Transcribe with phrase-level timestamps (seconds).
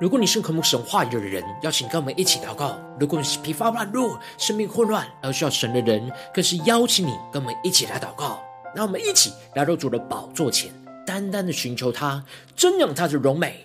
[0.00, 8.42] 如果你是渴慕神话语的人，邀请跟我们一起祷告；如果你是疲乏软弱、生命混乱而需要神的人，更是邀请你跟我们一起来祷告。
[8.74, 10.72] 让我们一起来到主的宝座前。
[11.06, 12.24] 单单的寻求他，
[12.56, 13.64] 瞻仰他的荣美，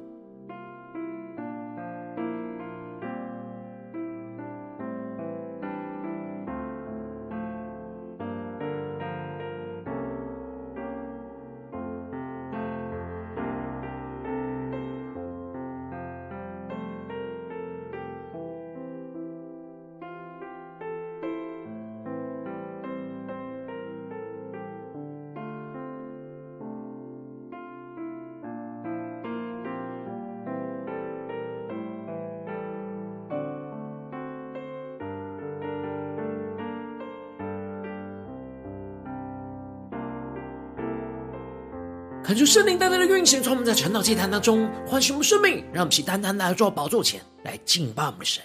[42.31, 48.41] 恳求圣灵单单的运行，从我们在晨祷祭坛当中唤醒我们生命，让我们起单单来到宝座前来敬拜我们的神。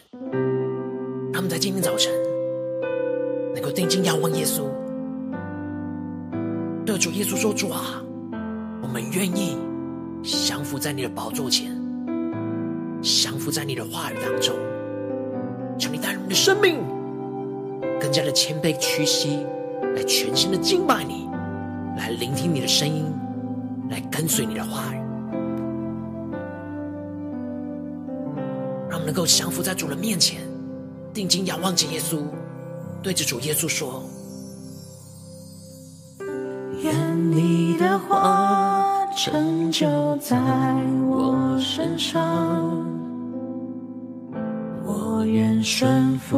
[1.32, 2.12] 让我们在今天早晨
[3.54, 4.64] 能够定睛仰望耶稣，
[6.84, 8.02] 对主耶稣说：“主啊，
[8.82, 9.56] 我们愿意
[10.24, 11.70] 降服在你的宝座前，
[13.00, 14.52] 降服在你的话语当中，
[15.78, 16.80] 求你带领我们的生命
[18.00, 19.46] 更加的谦卑屈膝，
[19.94, 21.28] 来全心的敬拜你，
[21.96, 23.04] 来聆听你的声音。”
[23.90, 24.98] 来跟随你的话语，
[28.88, 30.40] 让我们能够降服在主的面前，
[31.14, 32.22] 定睛仰望着耶稣，
[33.02, 34.02] 对着主耶稣说
[36.82, 40.36] ：“愿你的话成就在
[41.08, 42.22] 我身上，
[44.84, 46.36] 我愿顺服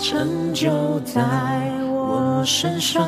[0.00, 1.20] 成就在
[1.86, 3.06] 我身上，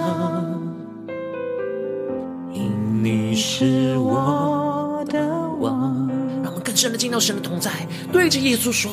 [2.53, 5.27] 因你是我的
[5.59, 6.07] 王。
[6.43, 7.71] 让我们更深的进到神的同在，
[8.13, 8.93] 对着耶稣说：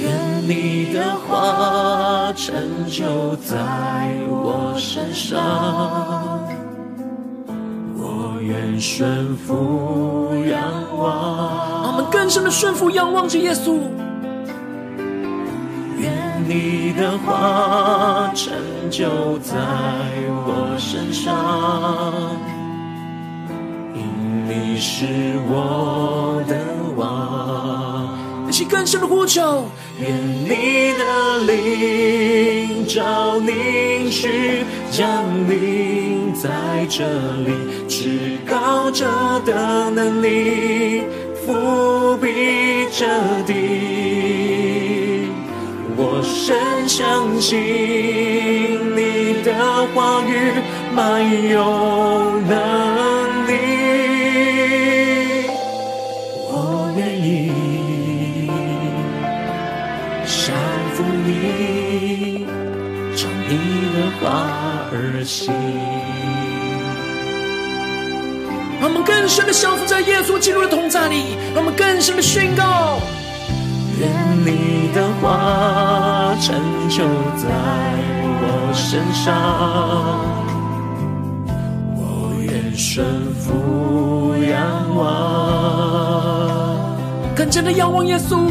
[0.00, 2.54] 愿你的话成
[2.88, 6.48] 就在我身上，
[7.94, 10.62] 我愿顺服仰
[10.96, 11.82] 望。
[11.82, 13.78] 让我们更深的顺服仰望着耶稣。
[16.46, 18.52] 你的话成
[18.90, 19.56] 就在
[20.46, 22.36] 我身上，
[23.94, 24.00] 因
[24.48, 25.06] 你是
[25.48, 26.56] 我的
[26.96, 28.18] 王。
[28.48, 29.64] 一起更深的呼求。
[29.98, 30.10] 愿
[30.44, 36.50] 你的灵照凝去降临在
[36.88, 37.04] 这
[37.44, 37.52] 里，
[37.88, 39.06] 至高者
[39.46, 41.04] 的能力。
[41.44, 43.04] 覆庇着
[43.46, 43.52] 地，
[46.52, 47.58] 我深相信
[48.94, 49.54] 你的
[49.94, 50.52] 话语
[50.94, 51.64] 满有
[52.46, 52.52] 能
[53.46, 53.50] 力。
[56.50, 58.50] 我愿意
[60.26, 60.54] 降
[60.92, 62.44] 服你，
[63.16, 63.52] 照你
[63.94, 64.20] 的话
[64.92, 64.94] 而
[65.24, 65.54] 行。
[68.78, 73.00] 让我们更深的降服在耶稣基督的同在里，让我们更深的宣告：
[73.98, 74.10] 愿
[74.44, 76.54] 你的话成
[76.88, 77.04] 就
[77.36, 77.44] 在
[78.40, 78.44] 我
[78.74, 79.32] 身上，
[81.96, 82.00] 我
[82.40, 84.56] 愿顺服仰
[84.96, 85.00] 望，
[87.34, 88.50] 更加的仰望耶稣。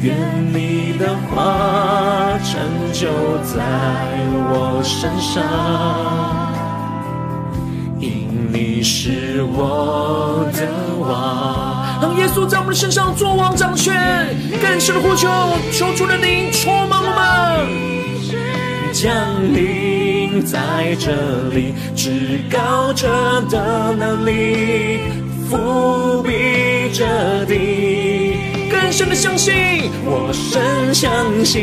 [0.00, 0.16] 愿
[0.52, 2.60] 你的话成
[2.92, 3.08] 就
[3.44, 3.58] 在
[4.48, 5.42] 我身上。
[7.98, 10.60] 因你是我的
[11.00, 11.08] 王，
[12.00, 13.94] 让耶稣在我们身上作王掌权，
[14.62, 15.28] 更深的呼求，
[15.72, 17.68] 求主的灵充满我们，
[18.92, 19.10] 降
[19.52, 21.10] 临在这
[21.52, 23.08] 里，至高者
[23.50, 25.00] 的能力
[25.50, 27.04] 覆庇着
[27.46, 28.36] 地，
[28.70, 29.54] 更深的相信，
[30.04, 31.10] 我深相
[31.44, 31.60] 信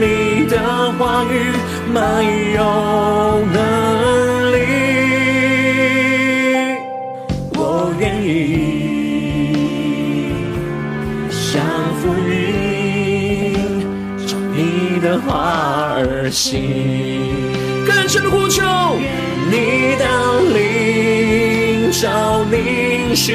[0.00, 0.58] 你的
[0.98, 1.52] 话语
[1.92, 2.24] 满
[2.54, 2.58] 有
[3.52, 3.87] 能
[15.28, 17.36] 你的话而行，
[17.86, 18.62] 更深的呼求，
[19.50, 20.04] 你的
[20.54, 23.34] 灵召凝视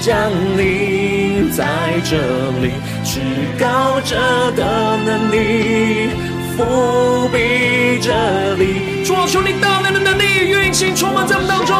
[0.00, 0.16] 降
[0.56, 2.16] 临在这
[2.62, 2.72] 里，
[3.04, 3.20] 至
[3.58, 4.16] 高者
[4.52, 6.08] 的能力
[6.56, 11.76] 覆庇着你，主啊，求你大能的能力运行充满在我们当中，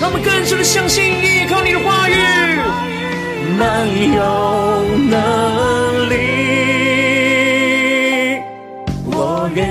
[0.00, 2.14] 让我们更深的相信依靠你的话语，
[3.58, 3.84] 满
[4.14, 4.22] 有
[5.10, 6.14] 能力，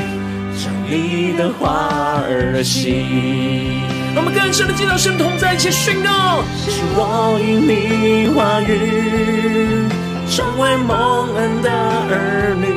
[0.57, 0.93] 照你
[1.37, 3.83] 的话而行。
[4.15, 9.89] 让我们更深的见到神同在一起宣告，是我因你话语
[10.31, 11.69] 成为蒙恩的
[12.11, 12.69] 儿女，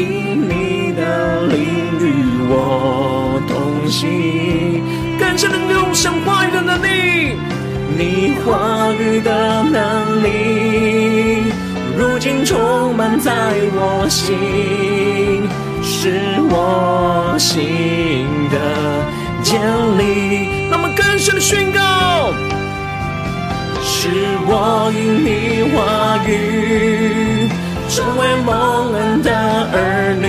[0.00, 1.58] 因你的灵
[1.98, 2.02] 与
[2.48, 4.80] 我同行，
[5.18, 7.36] 更深的用神话语的能力，
[7.96, 11.52] 你话语的能力，
[11.96, 13.32] 如今充满在
[13.72, 15.48] 我心，
[15.82, 16.20] 是
[16.50, 18.58] 我心的。
[19.42, 19.60] 建
[19.98, 22.32] 立，那么更深的宣告，
[23.82, 24.08] 是
[24.46, 27.48] 我因你话语
[27.90, 29.30] 成为蒙恩的
[29.70, 30.26] 儿女，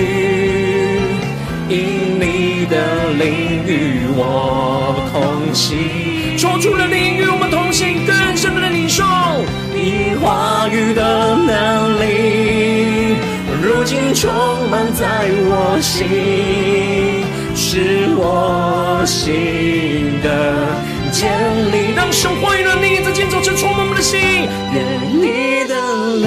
[1.74, 2.74] 因你的
[3.14, 5.78] 灵与我同行，
[6.46, 9.02] 说出了灵与我们同行，更深的领受，
[9.74, 13.16] 你话语的能力，
[13.60, 14.30] 如今充
[14.70, 16.06] 满在我心。
[17.56, 20.54] 是我心的
[21.10, 21.28] 建
[21.72, 24.20] 立，让神话语的你在今天早晨充满我们的心。
[24.72, 25.74] 愿你的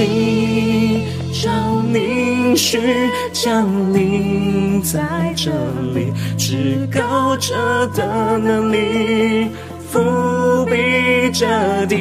[0.01, 1.01] 灵
[1.31, 1.49] 召
[1.93, 4.99] 凝视降临在
[5.35, 5.51] 这
[5.95, 9.49] 里，至高者的能力
[9.91, 11.95] 覆庇着地，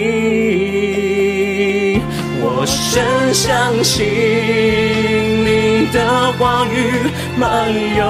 [2.40, 4.04] 我深相信
[5.44, 5.96] 你的
[6.38, 6.76] 话语。
[7.38, 8.02] 满有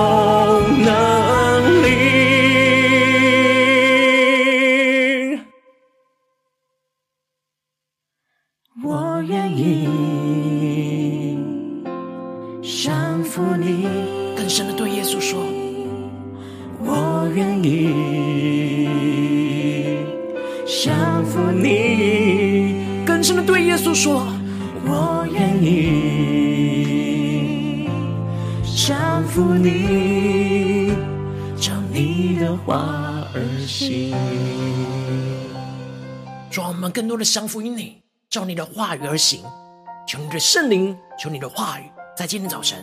[0.78, 0.88] 能
[1.82, 1.86] 力，
[33.68, 34.10] 话而行。
[36.50, 39.42] 主啊，我们更多的降服于你，照你的话语而行。
[40.06, 41.84] 求你的圣灵，求你的话语，
[42.16, 42.82] 在今天早晨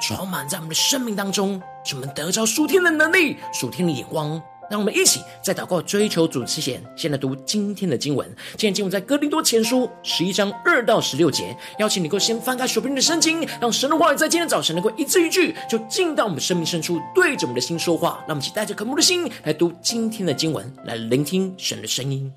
[0.00, 4.42] 充满在我们的生命当中，使我们得着属天的能力、属天的眼光。
[4.72, 8.26] 让我们一起在祷告追求主之前，先来读今天的经文。
[8.52, 11.54] 今天经文在哥林多前书十一章二到十六节。
[11.78, 18.24] 邀请你能够先翻开手边的圣经，让神的话语在今天早晨能够一字一句，就进到我们生命深处，对着我们的心说话。
[18.26, 22.32] 让我们一起带着渴慕的心来读今天的经文，来聆听神的声音。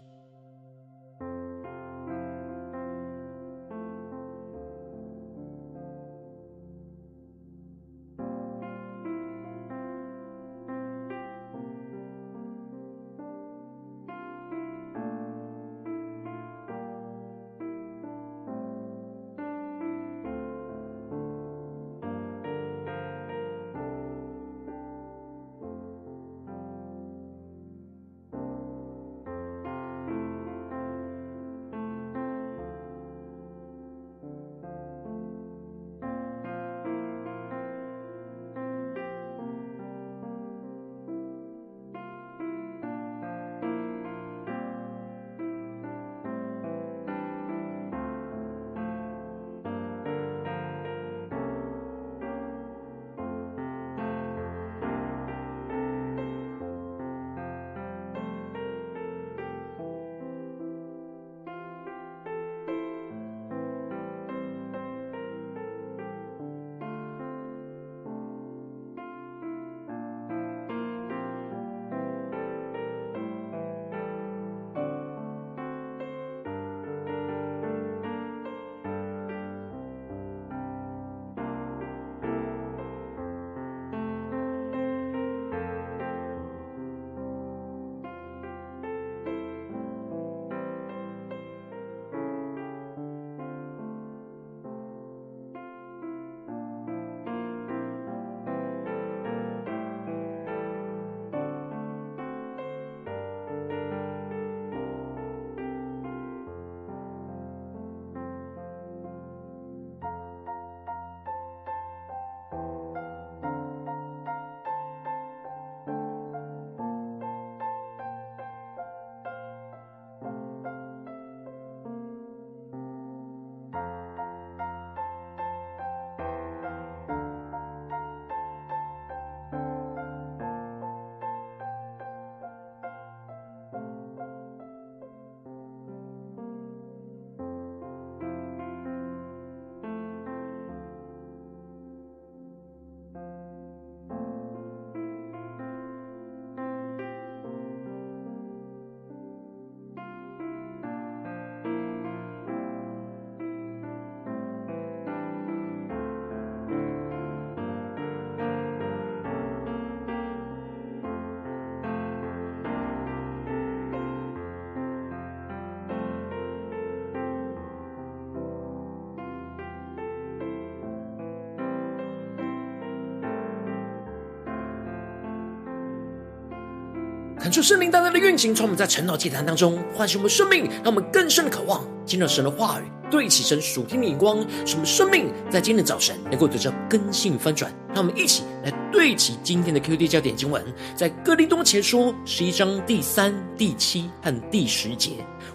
[177.45, 187.71] 感受圣灵大大的运行，从我们在晨祷祭坛当中唤醒我们生命，让我们更深的渴望进入神的话语，对齐神属天的眼光，使我们生命在今天早晨能够得到更新翻转。
[187.89, 195.11] 让我们一起来对齐今天的 QD 焦点经文，在哥林多前书十一章第三、第七和第十节。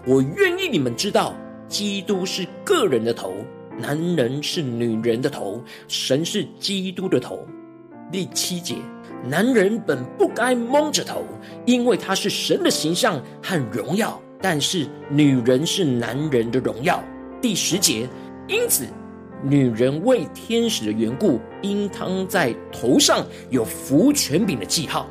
[0.07, 1.35] 我愿意你们知道，
[1.67, 3.33] 基督是个人的头，
[3.77, 7.45] 男人是女人的头，神是基督的头。
[8.09, 8.75] 第七节。
[9.23, 11.23] 男人本不该蒙着头，
[11.65, 17.03] 因为他是神的形象和荣耀；但是女人是男人的荣耀。
[17.39, 18.07] 第十节，
[18.47, 18.85] 因此
[19.43, 25.07] 女人为天使的缘故，应当在头上有福权柄的记号。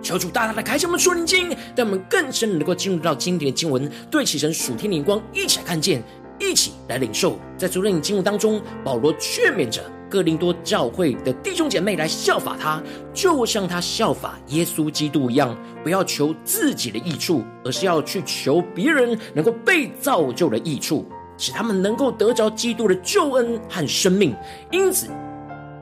[0.00, 6.02] 求主大大的开启我们属灵经，让我们更深能够进入到经典的经文，对齐神属天灵光，一起来看见，
[6.38, 7.38] 一起来领受。
[7.58, 9.82] 在主领经文当中，保罗劝勉着。
[10.08, 24.34] 哥林多教会的弟兄姐妹来效法他，就像他效法耶稣基督一样，不要求自己的益处，而是要去求别人能够被造就的益处，使他们能够得着基督的救恩和生命。
[24.70, 25.08] 因此，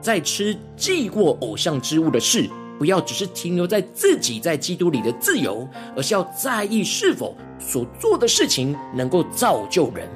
[0.01, 10.07] 在吃祭过偶像之物的事，不要只是停留在自己在基督里的自由，而是要在意是否所做的事情能够造就人。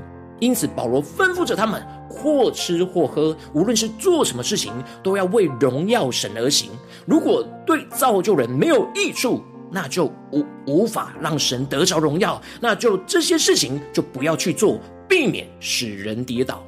[0.41, 1.81] 因此，保罗吩咐着他们。
[2.13, 6.69] 或吃或喝，无论是做什么事情，都要为荣耀神而行。
[7.05, 12.39] 如果对造就人没有益处，那就无无法让神得着荣耀。
[12.60, 16.62] 那就这些事情就不要去做，避免使人跌倒。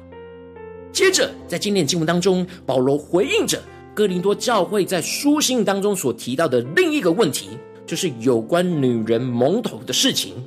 [0.90, 3.62] 接着，在今天经文当中，保罗回应着
[3.94, 7.50] 哥林多教会在书信当中所提到的另一个问题，
[7.84, 10.42] 就是有关女人蒙头的事情。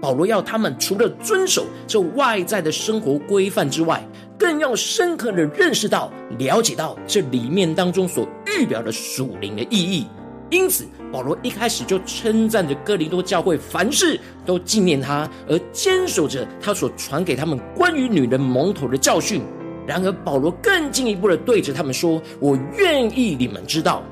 [0.00, 4.06] 保罗要他们除了遵守这外在的生活规范之外，
[4.38, 10.06] 更要深刻的认识到、了解到这里面当中所预表的属灵的意义。
[10.50, 19.42] 因此，保罗一开始就称赞着哥林多教会，凡事都纪念他，而坚守着他所传给他们关于女人蒙头的教训。
[19.86, 24.02] 然而，保罗更进一步的对着他们说：“我愿意你们知道。”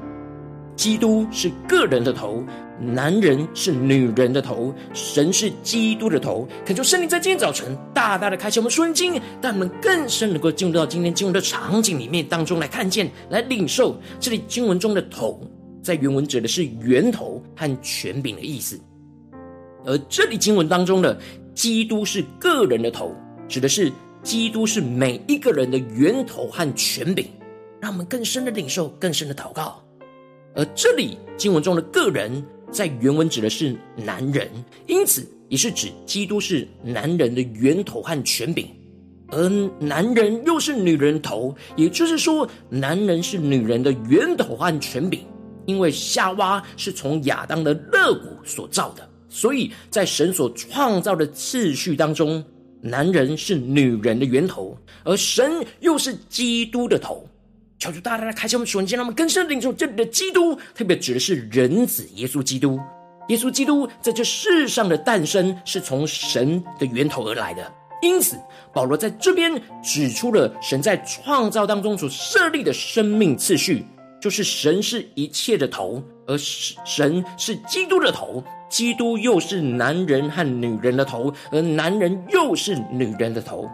[0.77, 2.45] 基督是个人的头，
[2.81, 6.47] 男人是女人的头，神是基督的头。
[6.65, 15.41] 恳求圣灵在今天早晨大大的开启我们属灵经，让我们更深能够进入到今天经文的场景里面当中来看见、来领受这里经文中的头，
[15.83, 18.79] 在原文指的是源头和权柄的意思。
[19.85, 21.19] 而这里经文当中的
[21.55, 23.15] 基督是个人的头，
[23.49, 23.91] 指的是
[24.23, 27.27] 基督是每一个人的源头和权柄。
[27.79, 29.81] 让我们更深的领受，更深的祷告。
[30.55, 34.49] 而这里经文中的个人，在原文指的是男人，
[34.87, 38.67] 因此也是指基督是男人的源头和权柄，
[39.29, 45.21] 而男人又是女人头，也就是说，男人是女人的源头和权柄。
[45.65, 52.45] 因为夏娃是从亚当的肋骨所造的，所以在神所创造的次序当中，
[52.81, 57.29] 男人是女人的源头，而神又是基督的头。
[57.79, 62.81] 求主大大的开启我们属灵，让我们更深领受这里的基督，特别指的是人子耶稣基督。
[63.29, 68.39] 耶稣基督在这世上的诞生是从神的源头而来的，因此
[68.73, 73.85] 保罗在这边指出了神在创造当中所设立的生命次序，
[74.21, 83.69] 就是神是一切的头，而神是基督的头，基督又是男人和女人的头，而男人又是女人的头。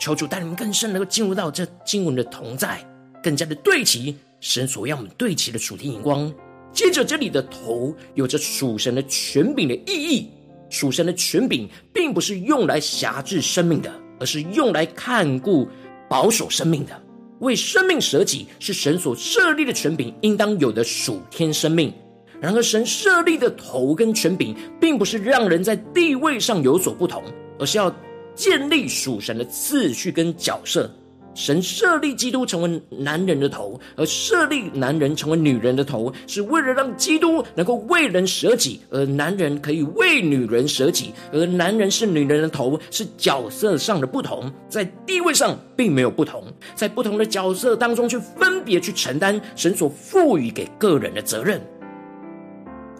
[0.00, 2.80] 求主带你们更深能够进入到这经文的同在。
[3.22, 6.32] 更加的对齐神所要我们对齐的属天眼光。
[6.72, 10.30] 接着，这里的头有着属神的权柄的意义。
[10.68, 15.68] 属神的权柄并不是用来辖制生命的，而是用来看顾、
[16.08, 17.02] 保守生命的。
[17.40, 21.92] 为生命舍己是神所设立的权柄，应当有的属天生命。
[22.40, 27.22] 然而，神设立的头跟权柄，并不是让人在地位上有所不同，
[27.58, 27.92] 而是要
[28.34, 30.88] 建立属神的次序跟角色。
[31.34, 41.12] 神设立基督成为男人的头，而设立男人成为女人的头，是为了让基督能够为人舍己，而男人可以为女人舍己。
[41.32, 46.44] 而男人是女人的头，是角色上的不同，在地位上并没有不同，
[46.74, 51.60] 在不同的角色当中去分别去承担神所赋予给个人的责任。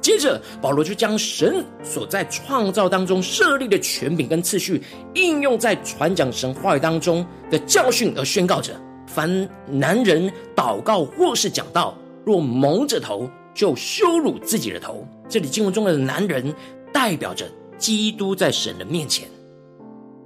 [0.00, 4.82] 接着，保罗就将神所在创造当中设立的权柄跟次序，
[5.14, 8.72] 应用在传讲神话语当中的教训，而宣告着：
[9.06, 15.06] 凡男人祷告或是讲道，若蒙着头，就羞辱自己的头。
[15.28, 16.54] 这里经文中的男人，
[16.92, 19.28] 代表着基督在神的面前，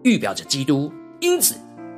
[0.05, 1.57] 预表着基督，因此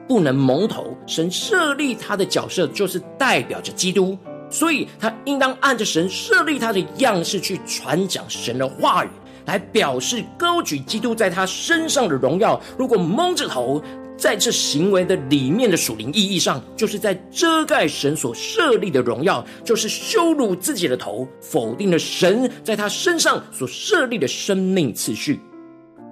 [0.09, 0.97] 不能蒙头。
[1.07, 4.17] 神设立他的角色，就是代表着基督。
[4.51, 9.09] 所以他应当按着神设立他的样式去传讲神的话语，
[9.45, 12.61] 来表示高举基督在他身上的荣耀。
[12.79, 13.83] 如果蒙着头，
[14.17, 25.39] 在这行为的里面的属灵意义上，就是在遮盖神所设立的荣耀，就是羞辱自己的头，否定了神在他身上所设立的生命次序。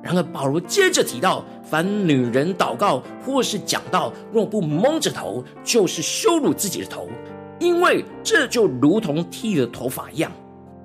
[0.02, 7.08] 然而，保罗接着提到，凡女人祷告或是讲道，若不蒙着头，就是羞辱自己的头，
[7.58, 10.30] 因为这就如同剃了头发一样。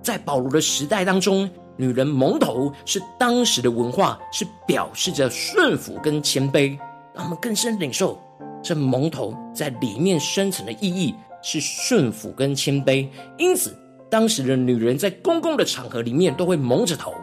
[0.01, 6.77] 在保罗的时代当中，女人蒙头是当时的文化，是表示着顺服跟谦卑。
[7.13, 8.17] 让我们更深领受
[8.61, 13.07] 这蒙头在里面深层的意义是顺服跟谦卑。
[13.37, 13.77] 因此，
[14.09, 17.13] 当时的女人在公共的场合里面都会蒙着头。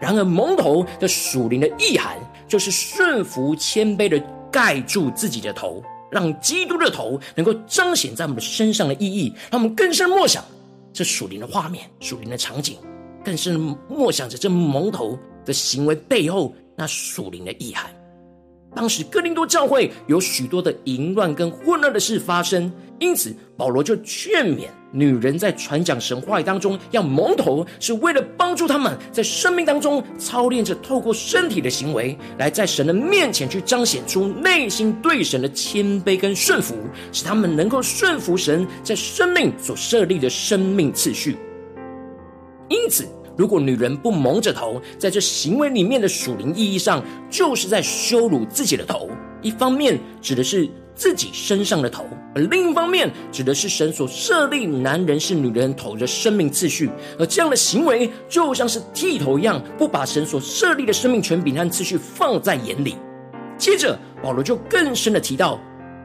[0.00, 4.18] 然而，蒙头的属灵的意涵，就是顺服谦卑的
[4.50, 9.32] 盖住自己的头，让基督的头能够彰显在我们身上的意义。
[9.50, 10.44] 让我们更深默想
[10.92, 12.78] 这属灵的画面、属灵的场景，
[13.24, 17.90] 更深默想着这蒙头的行为背后那属灵的意涵。
[18.74, 36.74] 当时哥林多教会有许多的淫乱跟混乱的事发生，因此保罗就劝勉女人在传讲神话语当中要蒙头，是为了帮助他们在生命当中操练着透过身体的行为，来在神的面前去彰显出内心对神的谦卑跟顺服，
[37.12, 41.36] 使他们能够顺服神在生命所设立的生命次序。
[42.68, 43.06] 因此。
[43.36, 49.08] 如果女人不蒙着头，在这行为里面的属灵意义上，就是在羞辱自己的头。
[49.42, 56.90] 一方面指的是自己身上的头，而另一方面指的是神所设立男人是女人头的生命次序。
[57.18, 62.96] 而这样的行为就像是剃头一样，不把神所设立的生命权柄和次序放在眼里。
[63.56, 65.60] 接着，保罗就更深的提到。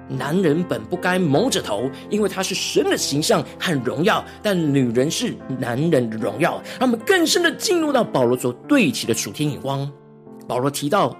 [0.09, 6.61] 男人本不该蒙着头，因为他是神的形象和荣耀；但女人是男人的荣耀。
[6.77, 9.89] 让我们更深的进入到保罗所对齐的主天眼光。
[10.45, 11.15] 保罗提到，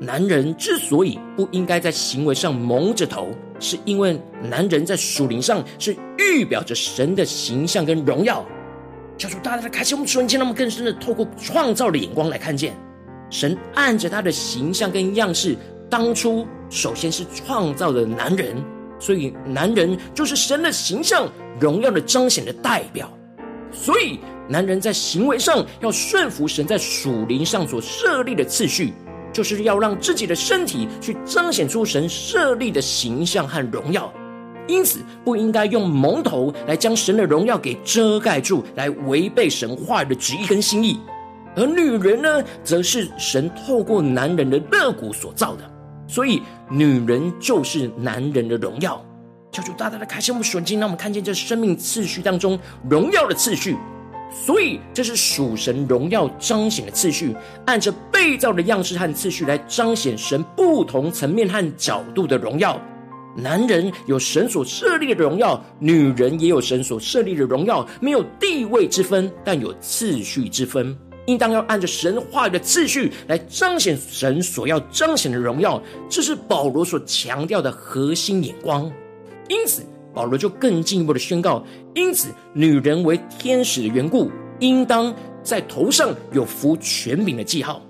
[0.00, 8.46] 男人之所以不应该在行为上蒙着头，是因为男人在属灵上是预表着神的形象跟荣耀。
[9.16, 12.76] 求主大大的开启我们瞬间，让我们更深的透过创造的眼光来看见，
[13.28, 15.56] 神按着他的形象跟样式。
[15.90, 18.54] 当初首先是创造的男人，
[19.00, 21.26] 所以男人就是神的形象、
[21.58, 23.10] 荣耀的彰显的代表。
[23.72, 28.92] 所以男人在行为上要顺服神在属灵上所设立的次序，
[29.32, 34.12] 就是要让自己的身体去彰显出神设立的形象和荣耀。
[34.66, 41.00] 因此，不应该用蒙头来将神的荣耀给遮盖住，来违背神话的旨意跟心意。
[41.56, 45.64] 而女人呢，则是神透过男人的肋骨所造的。
[46.06, 49.02] 所以，女人就是男人的荣耀。
[49.50, 53.76] 求主大大的开启我们属灵，让我们看见这生命次序当中荣耀的次序。
[54.30, 57.34] 所以，这是属神荣耀彰显的次序，
[57.66, 62.80] 按着被造的样式和次序来彰显神不同层面和角度的荣耀。
[63.36, 70.96] 男人有神所设立的荣耀，女人也有神所设立的荣耀，没有地位之分，但有次序之分。
[71.26, 78.90] 应当要按着神话语的次序来彰显神所要彰显的荣耀，这是保罗所强调的核心眼光。
[79.48, 79.82] 因此，
[80.14, 87.82] 保罗就更进一步的宣告：因此，女人为天使的缘故，应当在头上有服权柄的记号。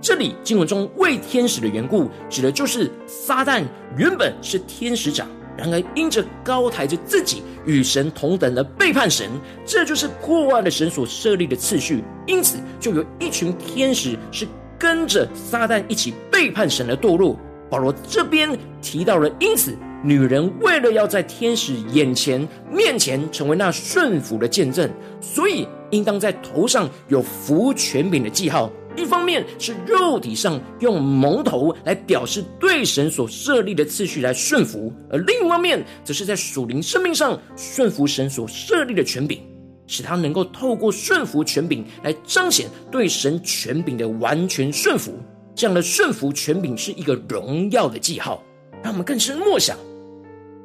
[0.00, 3.62] 这里经文中为天使的缘故，指的就是撒旦
[3.96, 5.26] 原本是天使长。
[5.56, 9.30] 然而，因着高抬着自己与神同等的背叛神，
[9.64, 12.02] 这就是破坏了神所设立的次序。
[12.26, 17.38] 因此，就有一群天使是跟着撒旦一起背叛神的堕落。
[17.74, 24.88] 保罗这边提到了，因此女人为了要在天使眼前面前成为那顺服的见证，
[25.20, 28.70] 所以应当在头上有服权柄的记号。
[28.94, 39.40] 一方面是肉体上用蒙头来表示对神所设立的次序来顺服，而另一方面则是在属灵生命上顺服神所设立的权柄，
[39.88, 45.18] 使他能够透过顺服权柄来彰显对神权柄的完全顺服。
[45.54, 48.42] 这样的顺服权柄是一个荣耀的记号，
[48.82, 49.76] 让我们更深默想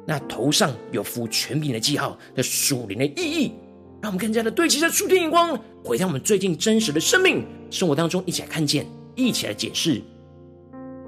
[0.06, 3.52] 那头上有服权柄的记号的属灵的意义。
[4.02, 10.00] 让我们更加的对齐着属天眼光，回到我们最近真实的生命生活当中，一起来看见，一起来解释。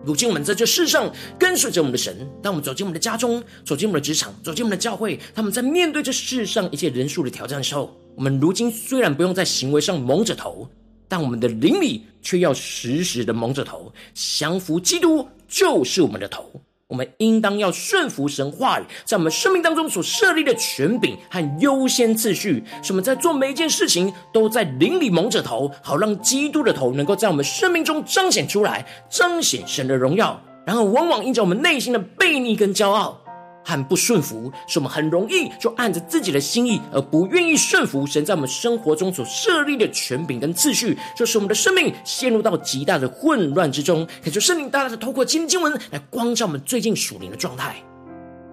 [0.04, 10.68] 如今我们在这世上跟随着我们的神，当我们走进我们的家中，走进我们的职场，走进我们的教会，他们在面对这世上一切人数的挑战的时候，我们如今虽然不用在行为上蒙着头，
[11.12, 16.50] 但我们的灵里却要时时的蒙着头，降服基督就是我们的头。
[16.88, 30.40] 我们应当要顺服神话语，在我们生命当中所设立的权柄和优先次序，使我们在做每一件事情都在灵里蒙着头，好让基督的头能够在我们生命中彰显出来，彰显神的荣耀。
[30.64, 33.21] 然而，往往因着我们内心的悖逆跟骄傲。
[33.64, 44.06] 和不顺服，使我们很容易就按着自己的心意，而不愿意顺服神在我们生活中所设立的权柄跟次序，就使我们的生命陷入到极大的混乱之中。
[44.22, 47.76] 可就圣灵大大的透过经经文来光照我们最近属灵的状态。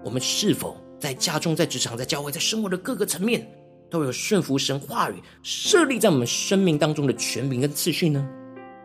[0.04, 3.46] 我们是否在家中、在职场、在教会、在生活的各个层面，
[3.90, 8.26] 都有顺服神话语设立在我们生命当中的权柄跟次序呢？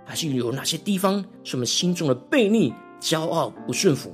[0.07, 4.13] 还是有哪些地方是我们心中的悖逆、骄傲、不顺服？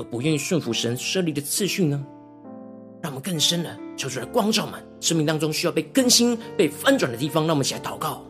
[0.00, 2.02] 而不愿意顺服神设立的次序呢？
[3.02, 8.24] 让我们更深的求出来光照们生命当中需要被更新、被翻转的地方，让我们一起来祷告。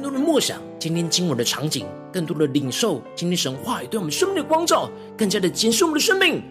[0.00, 6.42] 更多的默想今天经文的场景，更多的领受今天神话语对我们生命的光照，更加的检视我们的生命。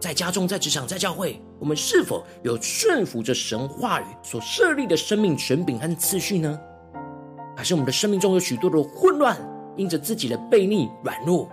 [0.00, 6.58] 在家中、在职场、在教会，我们是否有顺服着神话语所设立的生命权柄和次序呢？
[7.54, 9.36] 还是我们的生命中有许多的混乱，
[9.76, 11.46] 因着自己的悖逆、软弱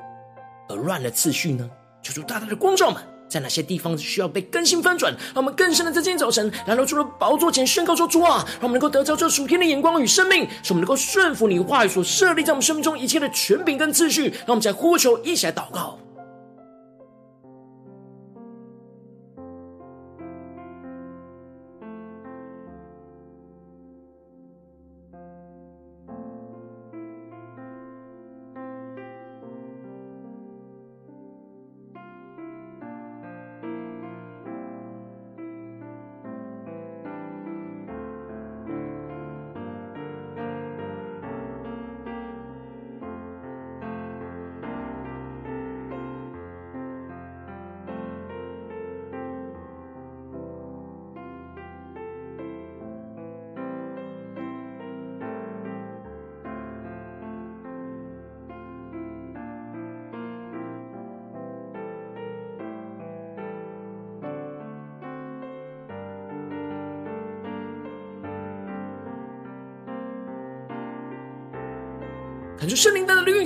[0.70, 1.70] 而乱了次序呢？
[2.02, 3.04] 求主大大的光照们。
[3.32, 5.10] 在哪些地方需要被更新翻转？
[5.34, 15.98] 让我们更深的在今天早晨来到主的宝座前宣告说：“主啊，让我们能够得着这属天的眼光与生命，使我们能够顺服你的话语所设立在我们生命中一切的权柄跟秩序。”让我们在呼求，一起来祷告。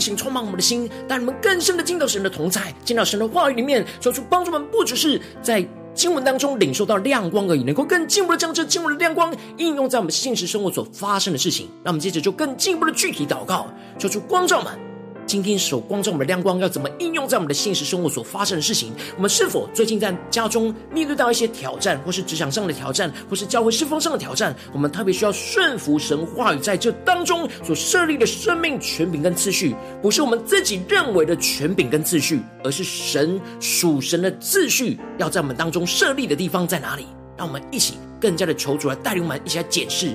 [0.05, 11.67] 请，充满我们的心，带你们更深的进到神的同在，进到神的话语里面，说出帮助我们，不只是在经文当中领受到亮光而已，能够更进一步的将这经文的亮光应用在我们现实生活所发生的事情。
[11.83, 14.84] 那我们接着就更进一步的具体祷告，说出光照们。
[15.25, 18.93] 今天所光照我们的亮光要怎么应用在我们的现实生活所发生的事情？
[19.17, 24.55] 我们是否最近在家中面对到一些挑战，或是职场上的挑战，或是教会侍奉上的挑战？
[24.71, 37.07] 我们特别需要顺服神话语在这当中所设立的生命权柄跟次序，不是我们自己认为的权柄跟次序，而是神属神的次序要在我们当中设立的地方在哪里？
[37.35, 40.13] 让我们一起更加的求主来带领我们一起来检视，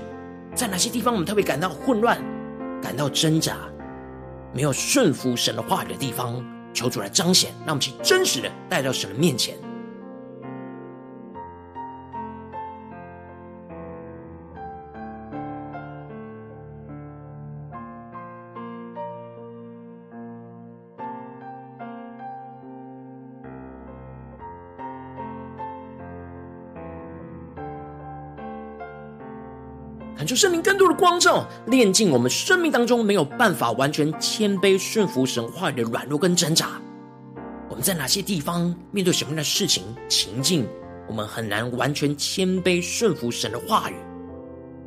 [0.54, 2.16] 在哪些地方我们特别感到混乱，
[2.80, 3.58] 感到挣扎。
[4.52, 9.56] 没有顺服神的话语的地方，求主来彰显，让我们去真实的带到神的面前。
[30.30, 36.80] 求圣灵更多的光照，炼尽我们生命当中没有办法完全谦卑顺服神话语的软弱跟挣扎，
[37.68, 40.68] 我们在哪些地方面对什么样的事情情境，
[41.08, 43.94] 我们很难完全谦卑顺服神的话语。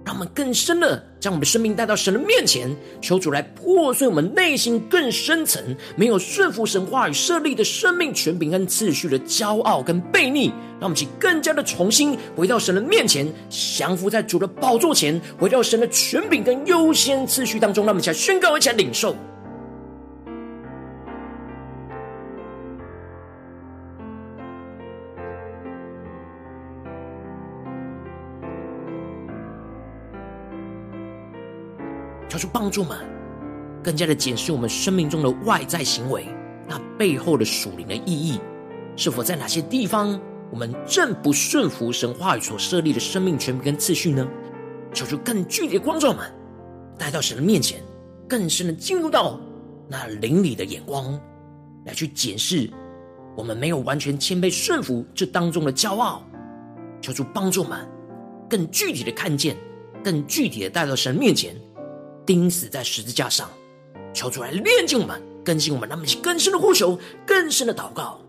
[0.05, 2.69] 让我们更深的将我们的生命带到神的面前，
[3.01, 5.61] 求主来破碎我们内心更深层
[5.95, 10.47] 没有顺服神话与设立的生命权柄跟次序的骄傲跟悖逆，
[10.79, 19.15] 让我们去更加的重新回到神的面前，降服在主的宝座前，回到神的权柄跟优先次序当中，让我们一起来宣告，一起来领受。
[32.33, 32.97] 求主帮助我们，
[33.83, 36.25] 更加的检视我们生命中的外在行为，
[36.67, 38.39] 那背后的属灵的意义，
[38.95, 40.19] 是否在哪些地方
[40.49, 44.27] 我们正不顺服神话语所设立的生命权柄跟次序呢？
[44.95, 46.25] 求主更具体的光照们，
[46.97, 47.83] 带到神的面前，
[48.27, 49.39] 更深的进入到
[49.87, 51.13] 那灵里的眼光，
[51.85, 52.67] 来去检视
[53.37, 56.25] 我们没有完全谦卑顺服这当中的骄傲。
[56.99, 57.87] 求主帮助我们，
[58.49, 59.55] 更具体的看见，
[60.03, 61.55] 更具体的带到神面前。
[62.25, 63.49] 钉死在十字架上，
[64.13, 68.19] 求主来炼净我们，更新我们，让我们更深的呼求，更深的祷告。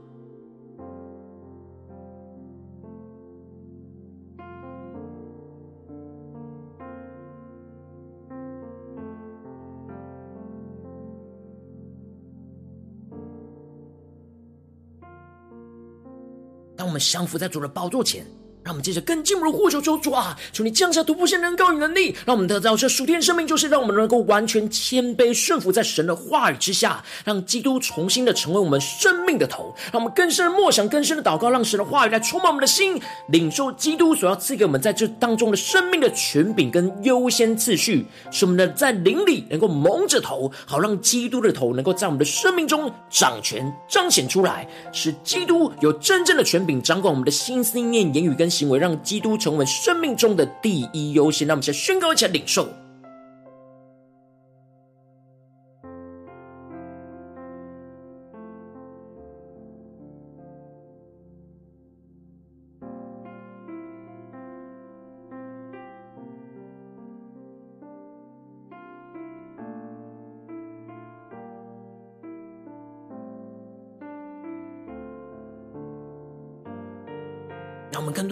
[16.77, 18.27] 当我们降服在主的宝座前。
[18.65, 32.99] 让我们接着更进一步的呼求求主啊，求你降下突破性能高与能力，让我们得到这属天生命，就是让我们能够完全谦卑顺服在神的话语之下，让基督重新的成为我们生命的头，让我们更深的默想、更深的祷告，让神的话语来充满我们的心，
[33.29, 48.54] 领受基督所要赐给我们在这当中的生命的权柄跟优先次序，使我们的在灵里能够蒙着头，好让基督的头能够在我们的生命中掌权彰显出来，使基督有真正的权柄掌管我们的心思念言语跟。
[48.55, 52.69] 行为让基督成为生命中的第一优先，那我们先宣告一下领受。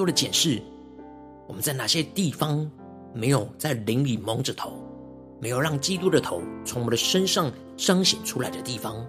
[0.03, 0.61] 多的检视，
[1.47, 2.69] 我们在哪些地方
[3.15, 4.73] 没有在灵里蒙着头，
[5.41, 9.07] 没有让基督的头从我们的身上彰显出来的地方，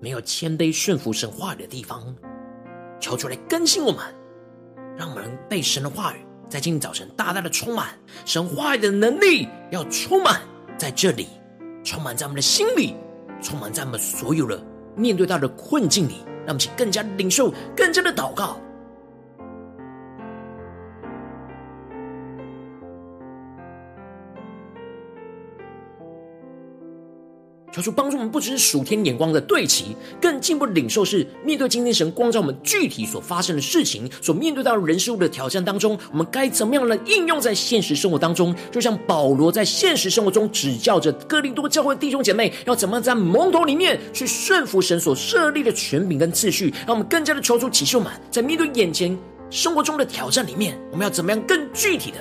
[0.00, 2.02] 没有谦卑顺服神话语的地方，
[2.98, 4.02] 求主来更新我们，
[4.96, 7.88] 让我们被神的话语在今天早晨大大的充满，
[8.24, 10.40] 神话语的能力要充满
[10.78, 11.26] 在这里，
[11.84, 12.94] 充满在我们的心里，
[13.42, 14.58] 充满在我们所有的
[14.96, 18.58] 面对到的困境里，让我们去更加领受，更加的祷告。
[27.72, 38.54] 求主帮助我们，不只是属天眼光的对齐，更进一步的领受是面对今天神光照我们具体所发生的事情，所面对到人事物的挑战当中，我们该怎么样来应用在现实生活当中？
[38.70, 52.18] 就像保罗在现实生活中指教着哥林多教会弟兄姐妹，要怎么样在蒙头里面去顺服神所设立的权柄跟次序，让我们更加的求主启示满，在面对眼前生活中的挑战里面，我们要怎么样更具体的？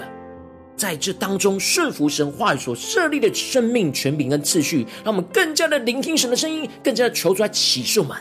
[0.82, 8.00] 在这当中顺服神话语所设立的生命权柄跟次序，让我们更加的聆听神的声音，更加的求出来启示。
[8.00, 8.18] 我们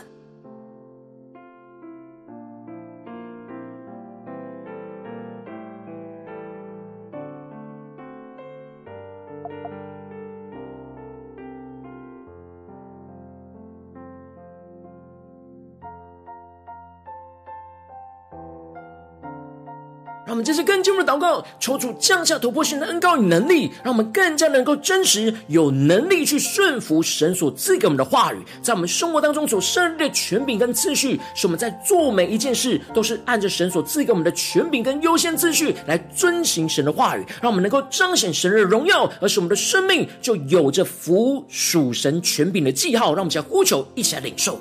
[20.43, 43.13] 这次更进一步的祷告，求主降下突破性的恩膏与能力，让我们更加能够真实有能力去顺服神所赐给我们的话语，在我们生活当中所设立的权柄跟次序，使我们在做每一件事都是按着神所赐给我们的权柄跟优先次序来遵行神的话语，让我们能够彰显神的荣耀，而使我们的生命就有着服属神权柄的记号。
[43.13, 44.59] 让我们一起来呼求，一起来领受。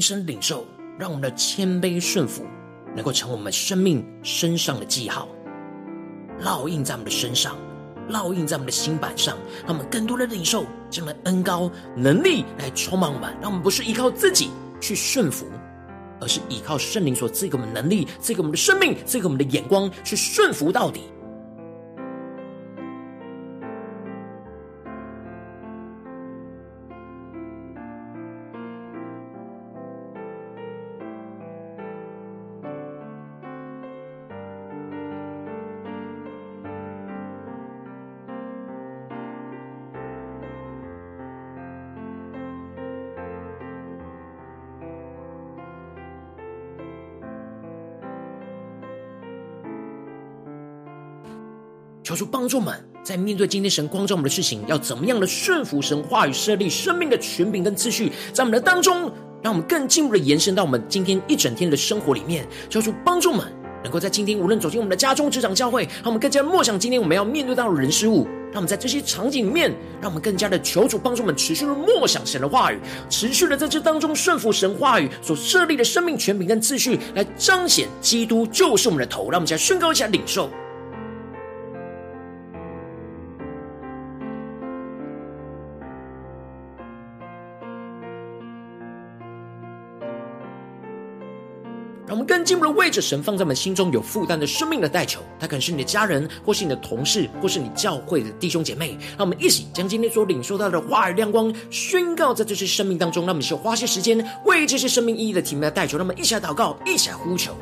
[0.00, 0.66] 深领受，
[0.98, 2.44] 让我们的谦卑顺服
[2.94, 5.28] 能够成为我们生命身上的记号，
[6.42, 7.56] 烙印在我们的身上，
[8.08, 9.36] 烙印在我们的心板上。
[9.66, 15.46] 让我们更多的领受这样的恩高能力来充满我们，让我们不是依靠自己去顺服，
[16.20, 21.02] 而是依靠圣灵所赐给我们能力，赐给我们的生命，赐给我们的眼光，去顺服到底。
[52.20, 59.10] 主帮助们，在面对今天神光照我们的事情，要怎么样的顺服神话语设立生命的权柄跟次序，在我们的当中，
[59.42, 62.46] 让我们更进一步的延伸到我们今天一整天的生活里面。
[62.68, 63.50] 求主帮助们，
[63.82, 68.28] 能够在今天无论走进我们的家中、职场、教会，让我们更加默想今天我们要面对到的人事物。
[68.52, 72.78] 让我们在这些场景里面，让我们更加的求主帮助我们持续的默想神的话语，
[73.08, 79.30] 持续的在这当中顺服神话语所设立的生命权柄跟次序，来彰显基督就是我们的头。
[79.30, 80.50] 让我们来宣告一下领受。
[92.10, 98.98] 让我们更进一步的为着神放在我们心中有负担的生命的代求，他可能是你的家人，或是你的同事，或是你教会的弟兄姐妹。
[99.16, 103.22] 让我们一起将今天所领受到的话语亮光宣告在这些生命当中。
[103.26, 105.96] 让我们需要花些时间为这些生命意义的题目来代求。
[105.96, 107.54] 让我们一起来祷告，一起来呼求。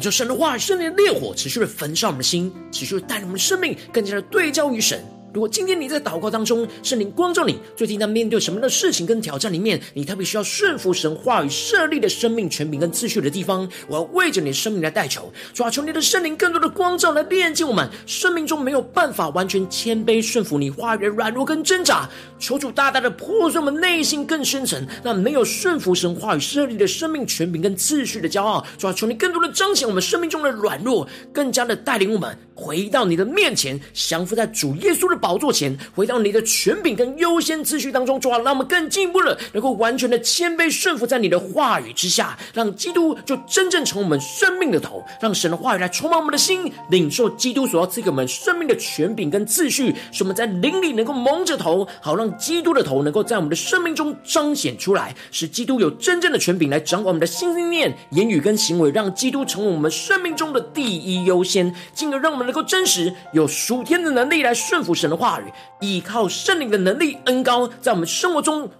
[0.00, 5.04] 就神的话语，圣灵的烈火，持续的焚烧我们的心，持续的带领我们的生命，更加的对焦于神。
[5.32, 22.08] 如果今天你在祷告当中，圣灵光照你，最近在面对什么样的事情跟挑战里面，你特别需要顺服神话语设立的生命权柄跟次序的地方，我要为着你的生命来代求，主啊，求你的圣灵更多的光照来炼净我们生命中没有办法完全谦卑顺服你话语的软弱跟挣扎，
[22.40, 65.09] 求主大大的破碎我们内心更深层那没有顺服神话语设立的生命权柄跟次序的骄傲，主啊，求你更多的彰显我们生命中的软弱，更加的带领我们回到你的面前，降服在主耶稣的宝座前，回到你的权柄跟优先秩序当中，主啊，让我们更进一步了，能够完全的谦卑顺服在你的话语之下，让基督就真正成为我们生命的头，让神的话语来充满我们的心，领受基督所要赐给我们生命的权柄跟秩序，使我们在灵里能够蒙着头，好让基督的头能够在我们的生命中彰显出来，使基督有真正的权柄来掌管我们的心念、言语跟行为，让基督成为我们生命中的第一优先，进而让我们能够真实有属天的能力来顺服神。
[65.10, 65.44] 的话语。
[65.80, 68.70] 依靠圣灵的能力恩高，在我们生活中。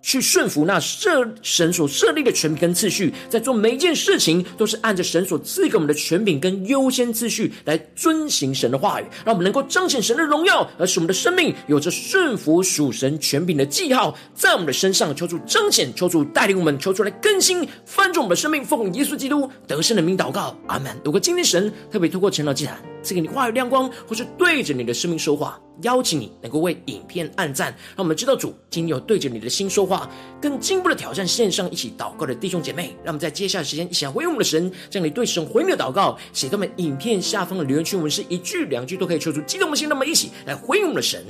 [0.00, 15.14] 去顺服那设神所设立的权柄跟次序，在做每一件事情都是按着神所赐给我们的权柄跟优先次序来遵行神的话语，让我们能够彰显神的荣耀，而使我们的生命有着顺服属神权柄的记号在我们的身上。
[15.14, 20.96] 求主彰显，求主带领我们，求出来更新翻转我们的生命，奉耶稣基督得胜的名祷告，阿门。
[21.04, 30.08] 如果今天神特别透过晨祷祭坛赐给你话语亮光，或是对着你的生命说话，邀请你能够为影片按赞，让我们知道主今天有对着你的心说话，
[30.40, 41.24] 更进一步的挑战线上一起祷告的弟兄姐妹，让我们在接下来时间一起来回应我们的神，将你对神回应的祷告写到我们影片下方的留言区，我们是一句两句都可以抽出激动的心，那么一起来回应我们的神。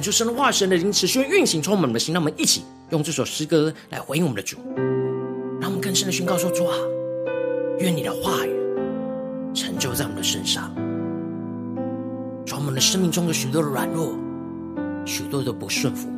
[0.00, 2.14] 就神的话，神的灵持续运行，充满我们的心。
[2.14, 4.56] 让我们一起用这首诗歌来回应我们的主，
[5.60, 6.74] 让我们更深的宣告说：主啊，
[7.78, 8.50] 愿你的话语
[9.54, 10.74] 成就在我们的身上。
[12.46, 14.14] 从我们的生命中有许多的软弱，
[15.04, 16.08] 许多的不顺服，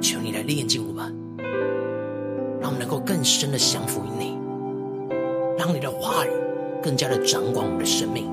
[0.00, 1.14] 求你来炼净我们，
[2.60, 4.38] 让我们能够更深的降服于你，
[5.58, 6.30] 让你的话语
[6.82, 8.30] 更加的掌管我们的生命，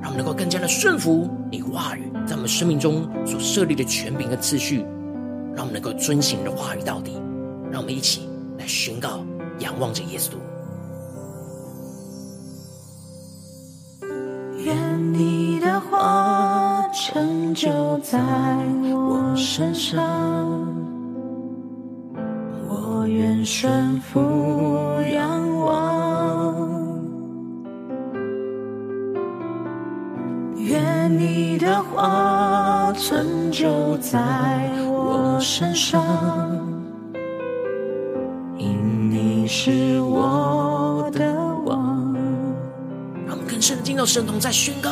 [0.00, 4.84] 让我们能够更加的顺服你话语在我们生命中所设立的权柄和次序，
[5.54, 7.12] 让我们能够遵行你的话语到底。
[7.70, 8.28] 让我们一起
[8.58, 9.24] 来宣告，
[9.58, 10.32] 仰望着耶稣。
[14.64, 18.18] 愿你的话成就在
[18.90, 20.00] 我身上，
[22.68, 24.18] 我愿顺服
[25.12, 25.57] 仰
[31.98, 34.18] 你的话成就在
[34.86, 36.00] 我身上，
[38.56, 41.34] 因你是我的
[41.64, 42.14] 王。
[43.26, 44.90] 让我更深的听到神童在宣告，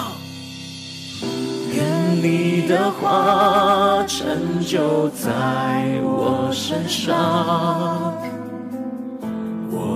[1.72, 8.12] 愿你的话成就在我身上，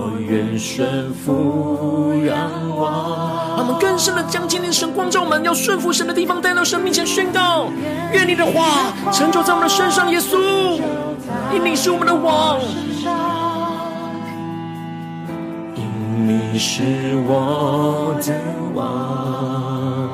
[0.01, 2.35] 我愿顺服仰
[2.75, 3.55] 望。
[3.55, 7.69] 让我们更深的将今天神光照我们要顺服神的地方带到神面前宣告，
[8.11, 10.81] 愿你的话成就在我们的身上，耶稣，
[11.53, 12.59] 因你是我们的王。
[15.75, 15.83] 因
[16.27, 16.81] 你是
[17.27, 18.33] 我的
[18.73, 20.09] 王，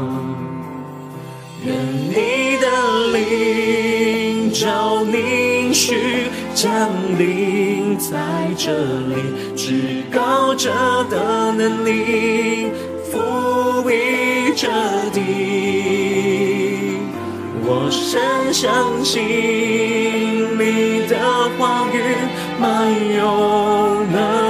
[1.63, 1.73] 愿
[2.09, 2.67] 你的
[3.13, 6.26] 灵照凝视
[6.57, 6.89] 降
[7.19, 8.17] 临在
[8.57, 9.13] 这里，
[9.55, 10.71] 至高者
[11.07, 12.71] 的能力
[13.11, 14.67] 覆庇这
[15.13, 15.19] 地，
[17.61, 18.65] 我深相
[19.05, 19.21] 信
[20.57, 21.15] 你的
[21.59, 21.95] 话语
[22.59, 22.65] 满
[23.15, 23.21] 有
[24.11, 24.46] 了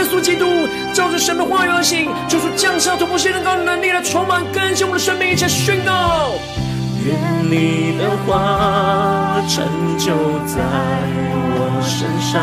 [0.00, 6.32] 耶稣基督，照着神的话语而行，就是降下突破性的高能力来充满更新我们的生命，一切宣告。
[7.04, 7.14] 愿
[7.50, 9.62] 你的话成
[9.98, 10.14] 就
[10.46, 10.56] 在
[11.52, 12.40] 我身上，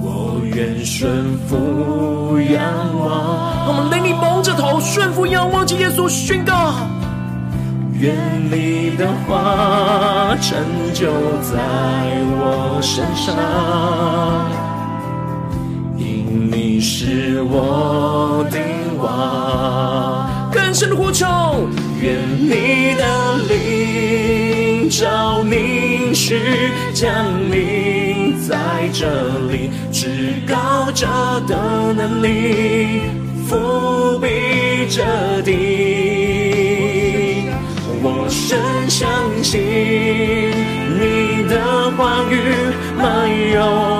[0.00, 2.62] 我愿顺服仰
[2.98, 3.68] 望。
[3.68, 6.72] 我们灵里蒙着头，顺服仰望着耶稣，宣告。
[7.98, 8.14] 愿
[8.50, 10.58] 你的话成
[10.94, 11.06] 就
[11.42, 11.58] 在
[12.38, 13.34] 我身上，
[17.08, 18.58] 是我的
[18.98, 20.50] 王。
[20.52, 21.24] 更深的呼求，
[22.02, 27.08] 愿你的灵照凝视降
[27.48, 28.56] 临在
[28.92, 29.06] 这
[29.52, 31.06] 里，至高者
[31.46, 33.02] 的能力
[33.48, 34.26] 覆庇
[34.90, 35.04] 这
[35.42, 35.52] 地。
[38.02, 38.58] 我深
[38.90, 39.08] 相
[39.44, 39.62] 信
[40.98, 41.54] 你的
[41.96, 42.34] 话语
[42.98, 43.95] 满有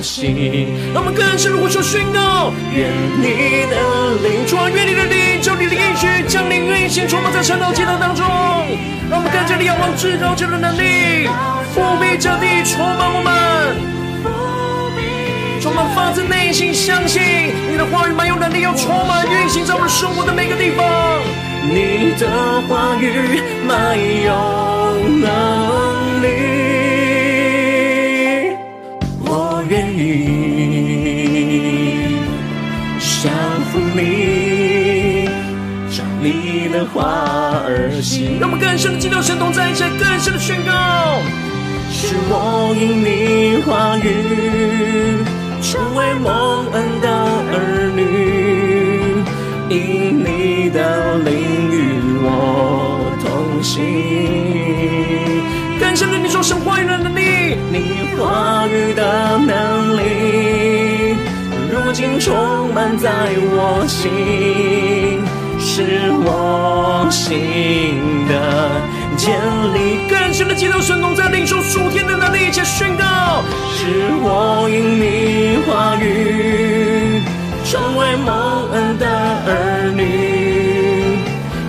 [0.00, 0.92] 话而行。
[0.94, 2.88] 让我们更深的呼求宣告，愿
[3.20, 3.76] 你的
[4.24, 8.24] 灵，主啊，愿你的灵，求你的应许降临运行，充满在晨祷祭坛当中。
[9.10, 11.28] 让我们更加的仰望至高者的能力，
[11.74, 13.30] 覆庇这地，充满我们，
[15.60, 17.20] 充满发自内心相信
[17.70, 20.86] 你的话语满有能力，要充满运行在我们生活的每个地方。
[21.62, 22.26] 你的
[22.68, 24.32] 话语满有
[25.18, 25.59] 能力
[36.86, 40.72] 话而行，让我们更深的敬拜神同在一起，更深的宣告。
[41.92, 44.04] 是我因你话语
[45.60, 47.06] 成为蒙恩的
[47.52, 48.00] 儿女，
[49.68, 51.28] 因你的灵
[51.70, 51.74] 与
[52.22, 53.82] 我同行。
[55.80, 61.16] 更深的你说神话语的能力，你话语的能力，
[61.70, 63.10] 如今充满在
[63.52, 65.09] 我心。
[65.80, 68.32] 是我心的
[69.16, 69.32] 建
[69.72, 73.42] 立，更深的敬拜神同在领受属天的能力，一起宣告。
[73.74, 73.86] 是
[74.20, 77.22] 我因你话语
[77.64, 79.06] 成为蒙恩的
[79.46, 81.16] 儿女，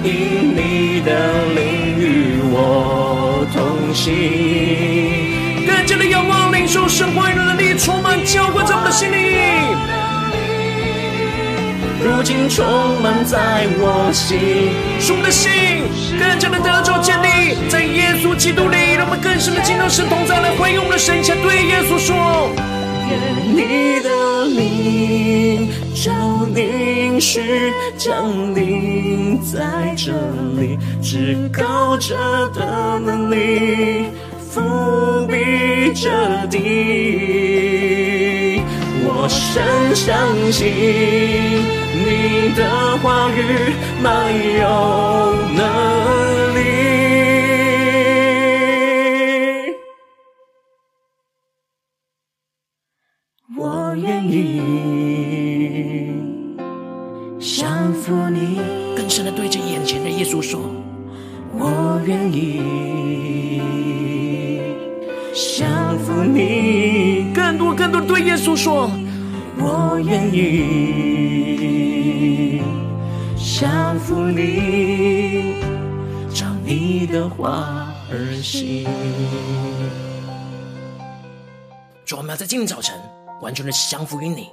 [0.03, 4.11] 因你的灵与我同行。
[5.65, 9.30] 更加的仰望领受神话语的能力，充满浇灌在我们的心里。
[12.03, 12.65] 如今充
[13.01, 14.37] 满在我心。
[14.99, 15.51] 使我们的心
[16.19, 22.49] 更加的得着建立在耶稣基督里，让我们更深的进入神同在，来回应我们的神，一起对耶稣说：
[23.09, 23.17] 愿
[23.55, 26.11] 你的灵照
[26.53, 29.59] 凝视降临在
[29.95, 30.11] 这
[30.59, 32.15] 里，至高者
[32.53, 34.07] 的能力
[34.53, 36.09] 覆庇着
[36.49, 36.59] 地。
[39.03, 39.63] 我深
[39.95, 40.15] 相
[40.51, 40.65] 信
[41.93, 44.61] 你的话语满有
[45.55, 45.59] 能
[46.55, 46.59] 力，
[53.57, 54.61] 我愿意
[57.39, 58.59] 降服你。
[58.95, 60.59] 更深的对着眼前的耶稣说：
[61.53, 62.61] 我愿意
[65.33, 67.31] 降服你。
[67.33, 68.89] 更多更多的对耶稣说。
[69.63, 71.20] 我愿意
[73.61, 75.53] 降服你，
[76.33, 78.87] 照你的话而行。
[82.03, 82.99] 主，我们要在今天早晨
[83.39, 84.49] 完全的降服于你，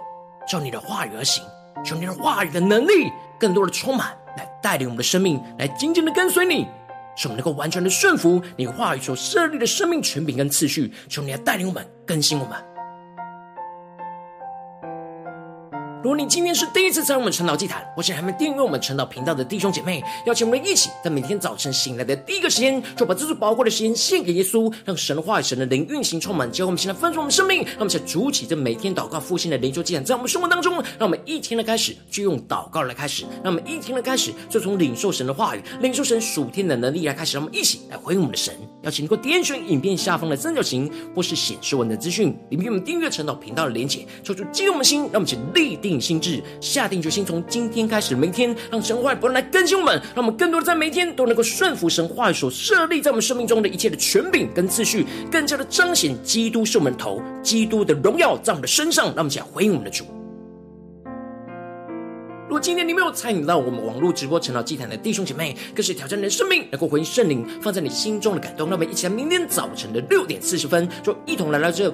[0.47, 1.43] 照你的话语而行，
[1.83, 6.67] 求你的话语的能力更多的充满，来带领我们的生命，来紧紧的跟随你，
[7.17, 10.93] 使我们能够完全的顺服你话语所设立的生命权柄跟次序。
[11.09, 12.63] 求你来带领我们，更新我们。
[16.01, 38.55] 如果你今天是第一次在我们晨祷祭坛，或是还没订阅我们晨祷频道的弟兄姐妹，邀请我们一起在每天早晨醒来的第一个时间，就把这最宝贵的时间献给耶稣，让神的话语、神的灵运行充满，结果我们现在丰盛我们生命，让我们在主起这每天祷告复兴的灵修祭坛，在我们生活当中，让我们一天的开始就用祷告来开始，让我们一天的开始就从领受神的话语、领受神属天的能力来开始，让我们一起来回应我们的神。
[38.83, 46.43] 邀请你给我点选影片下方的三角形，或是显示文的资讯，里面有订阅晨祷频道的连结，抽出激动我们的心，让我们一起立定定心志。
[46.61, 49.17] 下定决心，从今天开始，每天让神话语。
[49.17, 60.05] 不断来更新我们，让我们更多的在每天都能够顺服神话所设立在我们生命中的一切的权柄跟次序，更加的彰显基督是我们头，基督的荣耀在我们的身上，让我们一起来回应我们的主。
[62.45, 71.93] 如果今天你没有参与到我们网络直播成祷祭坛的弟兄姐妹，更是挑战你的生命，能够回应圣灵放在你心中的感动，那我们一起来明天早晨的六点四十分，就一同来到这。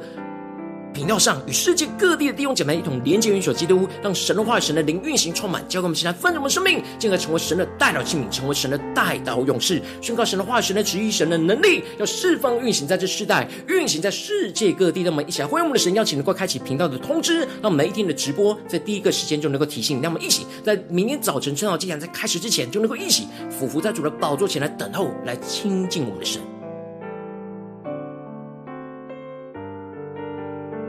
[0.94, 15.02] 频道上与世界各地的弟兄姐妹一同连接、元首基督，让神的话、神的灵运行充满，交给我们现在丰盛的生命，进而成为神的代祷器皿，成为神的代祷勇士，宣告神的话、神的旨意、神的能力，要释放运行在这世代，运行在世界各地。
[15.02, 20.00] 让我们一起来欢迎我们的神，邀请能够开启频道的通知，让每一天的直播在第一个时间就能够提醒。
[20.00, 26.40] 让我们一起在明天早晨晨祷祭坛在开始之前，就能够一起俯伏在主的宝座前来等候，来亲近我们的神。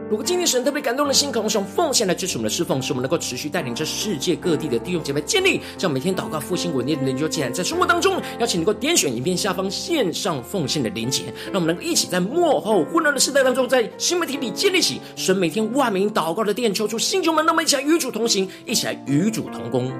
[0.08, 19.92] 如果今天神特别感动的心，渴望用奉献来支持我们的侍奉，使我们能够持续带领着世界各地的弟兄姐妹建立，这样每天祷告复兴稳定的灵修祭坛，在生活当中，邀请能够点选影片下方线上奉献的连结，让我们能够一起在幕后混乱的时代当中，在新媒体里建立起神每天万名祷告的殿，求出星球们，那么一起来与主同行，一起来与主同工。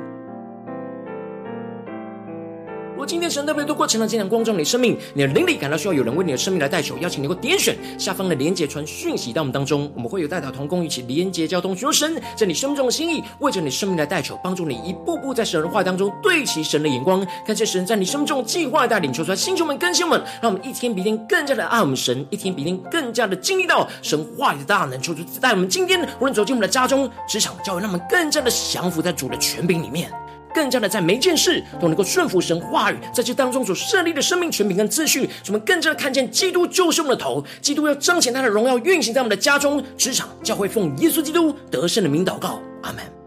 [3.06, 30.12] 今天神特别透过晨祷祭坛光照你生命，你的灵里感到需要有人为你的生命来代求，邀请你能够点选下方的连结传讯息到我们当中，我们会有代祷同工一起连结交通，寻求神在你生命中的心意，为着你生命来代求，帮助你一步步在神的话当中对齐神的眼光，感谢神在你生命中计划带领，求出来星球们、更新们，让我们一天比一天更加的爱我们神，一天比一天更加的经历到神话语的大能，求主带我们今天无论走进我们的家中、职场、教会，让我们更加的降服在主的权柄里面。
[30.56, 43.25] 更加的在每一件事都能够顺服神话语，在这当中所设立的生命权柄跟秩序，我们更加的看见基督就是我们的头，基督要彰显他的荣耀，运行在我们的家中、职场、教会，奉耶稣基督得胜的名祷告，阿门。